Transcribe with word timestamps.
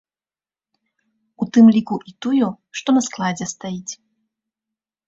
У 1.45 1.49
тым 1.57 1.65
ліку 1.75 1.95
і 2.09 2.17
тую, 2.27 2.47
што 2.81 2.87
на 2.99 3.07
складзе 3.11 3.45
стаіць. 3.57 3.89